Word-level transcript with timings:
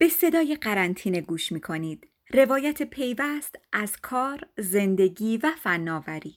به 0.00 0.08
صدای 0.08 0.56
قرنطینه 0.56 1.20
گوش 1.20 1.52
می 1.52 1.60
کنید. 1.60 2.08
روایت 2.34 2.82
پیوست 2.82 3.56
از 3.72 3.96
کار، 3.96 4.40
زندگی 4.58 5.36
و 5.36 5.50
فناوری. 5.62 6.36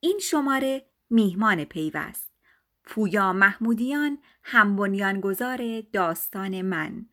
این 0.00 0.18
شماره 0.18 0.86
میهمان 1.10 1.64
پیوست. 1.64 2.32
پویا 2.84 3.32
محمودیان 3.32 4.18
هم 4.42 5.20
گذار 5.20 5.80
داستان 5.92 6.62
من. 6.62 7.06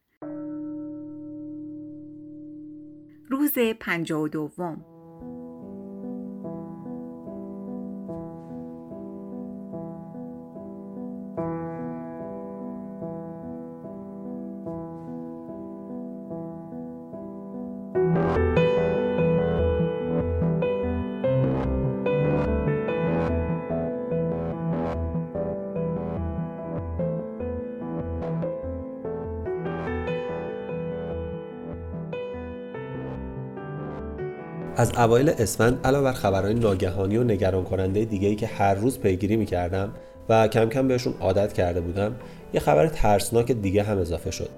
روز 3.30 3.60
پنجاه 3.80 4.22
و 4.22 4.28
دوم 4.28 4.86
از 34.80 34.92
اوایل 34.98 35.30
اسفند 35.30 35.80
علاوه 35.84 36.04
بر 36.04 36.14
خبرهای 36.14 36.54
ناگهانی 36.54 37.18
و 37.18 37.24
نگران 37.24 37.64
کننده 37.64 38.06
دیگه 38.06 38.28
ای 38.28 38.36
که 38.36 38.48
هر 38.48 38.74
روز 38.74 39.00
پیگیری 39.00 39.36
می‌کردم 39.36 39.92
و 40.30 40.48
کم 40.48 40.70
کم 40.70 40.88
بهشون 40.88 41.14
عادت 41.20 41.54
کرده 41.54 41.82
بودم 41.82 42.16
یه 42.54 42.60
خبر 42.60 42.88
ترسناک 42.88 43.52
دیگه 43.52 43.84
هم 43.84 43.98
اضافه 43.98 44.32
شد. 44.32 44.50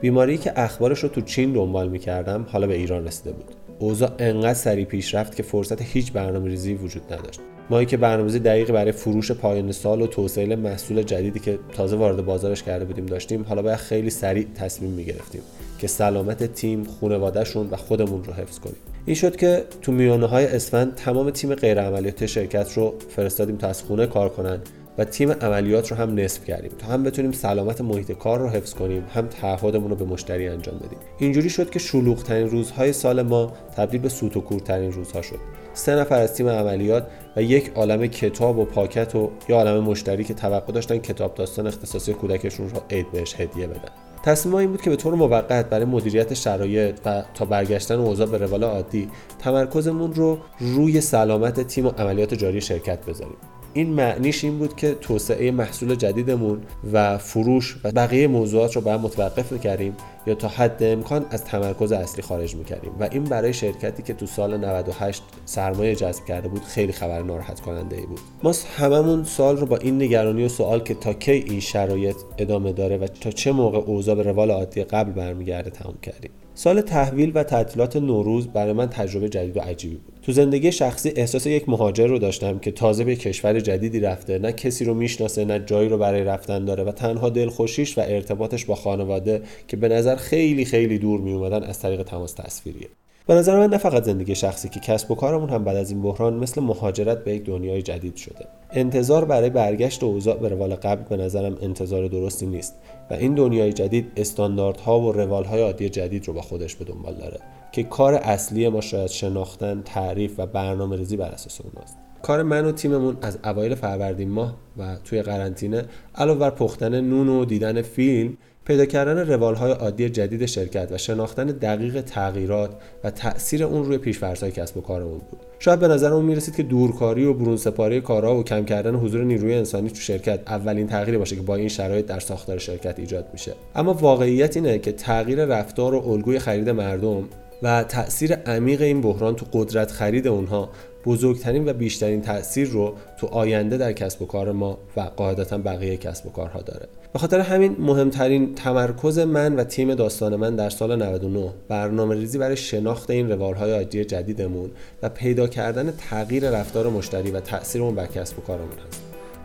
بیماری 0.00 0.38
که 0.38 0.52
اخبارش 0.56 0.98
رو 0.98 1.08
تو 1.08 1.20
چین 1.20 1.52
دنبال 1.52 1.88
می‌کردم 1.88 2.46
حالا 2.52 2.66
به 2.66 2.74
ایران 2.74 3.06
رسیده 3.06 3.32
بود. 3.32 3.44
اوضاع 3.78 4.10
انقدر 4.18 4.54
سریع 4.54 4.84
پیش 4.84 5.14
رفت 5.14 5.36
که 5.36 5.42
فرصت 5.42 5.82
هیچ 5.82 6.12
برنامه 6.12 6.48
ریزی 6.48 6.74
وجود 6.74 7.12
نداشت. 7.12 7.40
مایی 7.70 7.86
که 7.86 7.96
برنامه‌ریزی 7.96 8.38
دقیقی 8.38 8.72
برای 8.72 8.92
فروش 8.92 9.32
پایان 9.32 9.72
سال 9.72 10.02
و 10.02 10.06
توسعه 10.06 10.56
محصول 10.56 11.02
جدیدی 11.02 11.40
که 11.40 11.58
تازه 11.72 11.96
وارد 11.96 12.24
بازارش 12.24 12.62
کرده 12.62 12.84
بودیم 12.84 13.06
داشتیم 13.06 13.44
حالا 13.48 13.62
باید 13.62 13.76
خیلی 13.76 14.10
سریع 14.10 14.46
تصمیم 14.54 14.90
می‌گرفتیم 14.90 15.42
که 15.78 15.86
سلامت 15.86 16.52
تیم 16.52 16.84
خانوادهشون 17.00 17.68
و 17.70 17.76
خودمون 17.76 18.24
رو 18.24 18.32
حفظ 18.32 18.58
کنیم. 18.58 18.76
این 19.06 19.16
شد 19.16 19.36
که 19.36 19.64
تو 19.82 19.92
میانه 19.92 20.26
های 20.26 20.46
اسفند 20.46 20.94
تمام 20.94 21.30
تیم 21.30 21.54
غیر 21.54 21.80
عملیات 21.80 22.26
شرکت 22.26 22.72
رو 22.72 22.94
فرستادیم 23.08 23.56
تا 23.56 23.68
از 23.68 23.82
خونه 23.82 24.06
کار 24.06 24.28
کنن 24.28 24.58
و 24.98 25.04
تیم 25.04 25.32
عملیات 25.32 25.90
رو 25.90 25.96
هم 25.96 26.14
نصف 26.14 26.44
کردیم 26.44 26.70
تا 26.78 26.86
هم 26.86 27.02
بتونیم 27.02 27.32
سلامت 27.32 27.80
محیط 27.80 28.12
کار 28.12 28.38
رو 28.38 28.48
حفظ 28.48 28.74
کنیم 28.74 29.04
هم 29.14 29.26
تعهدمون 29.26 29.90
رو 29.90 29.96
به 29.96 30.04
مشتری 30.04 30.48
انجام 30.48 30.78
بدیم. 30.78 30.98
اینجوری 31.18 31.50
شد 31.50 31.70
که 31.70 31.78
شلوغ 31.78 32.22
ترین 32.22 32.50
روزهای 32.50 32.92
سال 32.92 33.22
ما 33.22 33.52
تبدیل 33.76 34.00
به 34.00 34.08
سوت 34.08 34.36
و 34.36 34.40
کورترین 34.40 34.92
روزها 34.92 35.22
شد. 35.22 35.38
سه 35.74 35.96
نفر 35.96 36.20
از 36.20 36.34
تیم 36.34 36.48
عملیات 36.48 37.06
و 37.36 37.42
یک 37.42 37.72
عالم 37.74 38.06
کتاب 38.06 38.58
و 38.58 38.64
پاکت 38.64 39.14
و 39.14 39.30
یا 39.48 39.56
عالم 39.56 39.84
مشتری 39.84 40.24
که 40.24 40.34
توقع 40.34 40.72
داشتن 40.72 40.98
کتاب 40.98 41.34
داستان 41.34 41.66
اختصاصی 41.66 42.12
کودکشون 42.12 42.70
رو 42.70 42.80
عید 42.90 43.12
بهش 43.12 43.34
هدیه 43.40 43.66
بدن. 43.66 44.09
تصمیم 44.22 44.54
این 44.54 44.70
بود 44.70 44.82
که 44.82 44.90
به 44.90 44.96
طور 44.96 45.14
موقت 45.14 45.70
برای 45.70 45.84
مدیریت 45.84 46.34
شرایط 46.34 46.98
و 47.04 47.22
تا 47.34 47.44
برگشتن 47.44 47.94
اوضاع 47.94 48.26
به 48.26 48.38
روال 48.38 48.64
عادی 48.64 49.10
تمرکزمون 49.38 50.14
رو 50.14 50.38
روی 50.60 51.00
سلامت 51.00 51.60
تیم 51.60 51.86
و 51.86 51.90
عملیات 51.90 52.34
جاری 52.34 52.60
شرکت 52.60 53.06
بذاریم. 53.06 53.36
این 53.74 53.88
معنیش 53.88 54.44
این 54.44 54.58
بود 54.58 54.76
که 54.76 54.94
توسعه 54.94 55.50
محصول 55.50 55.94
جدیدمون 55.94 56.60
و 56.92 57.18
فروش 57.18 57.76
و 57.84 57.92
بقیه 57.92 58.26
موضوعات 58.26 58.76
رو 58.76 58.82
باید 58.82 59.00
متوقف 59.00 59.52
می‌کردیم 59.52 59.96
یا 60.26 60.34
تا 60.34 60.48
حد 60.48 60.82
امکان 60.82 61.26
از 61.30 61.44
تمرکز 61.44 61.92
اصلی 61.92 62.22
خارج 62.22 62.56
می‌کردیم. 62.56 62.92
و 63.00 63.08
این 63.12 63.24
برای 63.24 63.52
شرکتی 63.52 64.02
که 64.02 64.14
تو 64.14 64.26
سال 64.26 64.56
98 64.56 65.22
سرمایه 65.44 65.94
جذب 65.94 66.24
کرده 66.24 66.48
بود 66.48 66.62
خیلی 66.62 66.92
خبر 66.92 67.22
ناراحت 67.22 67.60
کننده 67.60 67.96
ای 67.96 68.06
بود. 68.06 68.20
ما 68.42 68.52
هممون 68.76 69.24
سال 69.24 69.56
رو 69.56 69.66
با 69.66 69.76
این 69.76 70.02
نگرانی 70.02 70.44
و 70.44 70.48
سوال 70.48 70.80
که 70.80 70.94
تا 70.94 71.12
کی 71.12 71.32
این 71.32 71.60
شرایط 71.60 72.16
ادامه 72.38 72.72
داره 72.72 72.96
و 72.96 73.06
تا 73.06 73.30
چه 73.30 73.52
موقع 73.52 73.78
اوضاع 73.78 74.14
به 74.14 74.22
روال 74.22 74.50
عادی 74.50 74.84
قبل 74.84 75.12
برمیگرده 75.12 75.70
تموم 75.70 75.98
کردیم. 76.02 76.30
سال 76.54 76.80
تحویل 76.80 77.32
و 77.34 77.42
تعطیلات 77.42 77.96
نوروز 77.96 78.48
برای 78.48 78.72
من 78.72 78.88
تجربه 78.88 79.28
جدید 79.28 79.56
و 79.56 79.60
عجیبی 79.60 79.96
بود. 79.96 80.19
تو 80.30 80.34
زندگی 80.34 80.72
شخصی 80.72 81.12
احساس 81.16 81.46
یک 81.46 81.68
مهاجر 81.68 82.06
رو 82.06 82.18
داشتم 82.18 82.58
که 82.58 82.70
تازه 82.70 83.04
به 83.04 83.16
کشور 83.16 83.60
جدیدی 83.60 84.00
رفته. 84.00 84.38
نه 84.38 84.52
کسی 84.52 84.84
رو 84.84 84.94
می‌شناسه 84.94 85.44
نه 85.44 85.58
جایی 85.58 85.88
رو 85.88 85.98
برای 85.98 86.24
رفتن 86.24 86.64
داره 86.64 86.84
و 86.84 86.92
تنها 86.92 87.28
دلخوشیش 87.28 87.98
و 87.98 88.00
ارتباطش 88.04 88.64
با 88.64 88.74
خانواده 88.74 89.42
که 89.68 89.76
به 89.76 89.88
نظر 89.88 90.16
خیلی 90.16 90.64
خیلی 90.64 90.98
دور 90.98 91.20
می 91.20 91.32
اومدن 91.32 91.62
از 91.62 91.78
طریق 91.78 92.02
تماس 92.02 92.32
تصویریه. 92.32 92.88
به 93.26 93.34
نظر 93.34 93.58
من 93.58 93.70
نه 93.70 93.78
فقط 93.78 94.02
زندگی 94.04 94.34
شخصی 94.34 94.68
که 94.68 94.80
کسب 94.80 95.10
و 95.10 95.14
کارمون 95.14 95.50
هم 95.50 95.64
بعد 95.64 95.76
از 95.76 95.90
این 95.90 96.02
بحران 96.02 96.34
مثل 96.34 96.60
مهاجرت 96.60 97.24
به 97.24 97.34
یک 97.34 97.44
دنیای 97.44 97.82
جدید 97.82 98.16
شده. 98.16 98.46
انتظار 98.72 99.24
برای 99.24 99.50
برگشت 99.50 100.02
اوضاع 100.02 100.36
به 100.36 100.48
روال 100.48 100.74
قبل 100.74 101.16
به 101.16 101.24
نظرم 101.24 101.58
انتظار 101.62 102.08
درستی 102.08 102.46
نیست 102.46 102.74
و 103.10 103.14
این 103.14 103.34
دنیای 103.34 103.72
جدید 103.72 104.12
استانداردها 104.16 105.00
و 105.00 105.12
روالهای 105.12 105.62
عادی 105.62 105.88
جدید 105.88 106.28
رو 106.28 106.32
با 106.32 106.42
خودش 106.42 106.74
به 106.74 106.84
دنبال 106.84 107.14
داره. 107.14 107.40
که 107.72 107.82
کار 107.82 108.14
اصلی 108.14 108.68
ما 108.68 108.80
شاید 108.80 109.10
شناختن 109.10 109.82
تعریف 109.84 110.34
و 110.38 110.46
برنامه 110.46 110.96
ریزی 110.96 111.16
بر 111.16 111.28
اساس 111.28 111.60
اوناست 111.60 111.96
کار 112.22 112.42
من 112.42 112.64
و 112.64 112.72
تیممون 112.72 113.16
از 113.22 113.38
اوایل 113.44 113.74
فروردین 113.74 114.30
ماه 114.30 114.56
و 114.78 114.96
توی 115.04 115.22
قرنطینه 115.22 115.84
علاوه 116.14 116.40
بر 116.40 116.50
پختن 116.50 117.00
نون 117.00 117.28
و 117.28 117.44
دیدن 117.44 117.82
فیلم 117.82 118.36
پیدا 118.64 118.84
کردن 118.84 119.18
روالهای 119.18 119.72
عادی 119.72 120.10
جدید 120.10 120.46
شرکت 120.46 120.92
و 120.92 120.98
شناختن 120.98 121.46
دقیق 121.46 122.00
تغییرات 122.00 122.70
و 123.04 123.10
تاثیر 123.10 123.64
اون 123.64 123.84
روی 123.84 123.98
پیشفرض‌های 123.98 124.52
کسب 124.52 124.76
و 124.76 124.80
کارمون 124.80 125.18
بود. 125.18 125.40
شاید 125.58 125.78
به 125.78 125.88
نظر 125.88 126.12
اون 126.12 126.24
می‌رسید 126.24 126.56
که 126.56 126.62
دورکاری 126.62 127.24
و 127.24 127.34
برون 127.34 127.56
سپاری 127.56 128.00
کارها 128.00 128.36
و 128.36 128.44
کم 128.44 128.64
کردن 128.64 128.94
حضور 128.94 129.24
نیروی 129.24 129.54
انسانی 129.54 129.88
تو 129.88 130.00
شرکت 130.00 130.40
اولین 130.46 130.86
تغییری 130.86 131.18
باشه 131.18 131.36
که 131.36 131.42
با 131.42 131.56
این 131.56 131.68
شرایط 131.68 132.06
در 132.06 132.20
ساختار 132.20 132.58
شرکت 132.58 132.98
ایجاد 132.98 133.26
میشه. 133.32 133.52
اما 133.74 133.94
واقعیت 133.94 134.56
اینه 134.56 134.78
که 134.78 134.92
تغییر 134.92 135.44
رفتار 135.44 135.94
و 135.94 136.08
الگوی 136.08 136.38
خرید 136.38 136.68
مردم 136.68 137.24
و 137.62 137.84
تاثیر 137.84 138.34
عمیق 138.34 138.82
این 138.82 139.00
بحران 139.00 139.36
تو 139.36 139.46
قدرت 139.52 139.90
خرید 139.90 140.28
اونها 140.28 140.68
بزرگترین 141.04 141.68
و 141.68 141.72
بیشترین 141.72 142.22
تاثیر 142.22 142.68
رو 142.68 142.94
تو 143.18 143.26
آینده 143.26 143.76
در 143.76 143.92
کسب 143.92 144.22
و 144.22 144.26
کار 144.26 144.52
ما 144.52 144.78
و 144.96 145.00
قاعدتا 145.00 145.58
بقیه 145.58 145.96
کسب 145.96 146.26
و 146.26 146.30
کارها 146.30 146.60
داره. 146.60 146.88
به 147.12 147.18
خاطر 147.18 147.40
همین 147.40 147.76
مهمترین 147.78 148.54
تمرکز 148.54 149.18
من 149.18 149.56
و 149.56 149.64
تیم 149.64 149.94
داستان 149.94 150.36
من 150.36 150.56
در 150.56 150.70
سال 150.70 151.02
99 151.02 151.50
برنامه 151.68 152.14
ریزی 152.14 152.38
برای 152.38 152.56
شناخت 152.56 153.10
این 153.10 153.30
روالهای 153.30 153.72
عادی 153.72 154.04
جدیدمون 154.04 154.70
و 155.02 155.08
پیدا 155.08 155.46
کردن 155.46 155.92
تغییر 156.10 156.50
رفتار 156.50 156.88
مشتری 156.88 157.30
و 157.30 157.40
تاثیر 157.40 157.82
بر 157.82 158.06
کسب 158.06 158.38
و 158.38 158.42
کارمون 158.42 158.78
هست. 158.88 159.02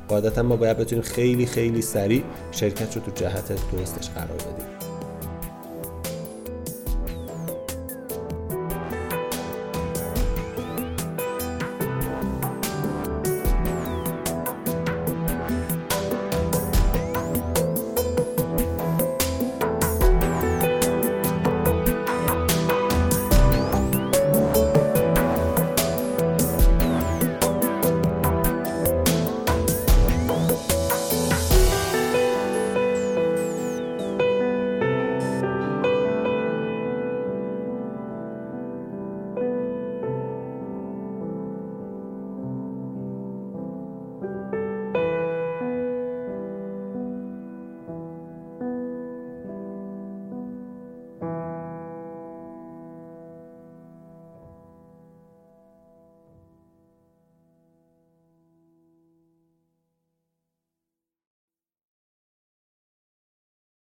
قاعدتا 0.08 0.44
ما 0.44 0.56
باید 0.56 0.78
بتونیم 0.78 1.04
خیلی 1.04 1.46
خیلی 1.46 1.82
سریع 1.82 2.24
شرکت 2.52 2.96
رو 2.96 3.02
تو 3.02 3.12
جهت 3.12 3.48
درستش 3.48 4.10
قرار 4.10 4.38
بدیم. 4.38 4.85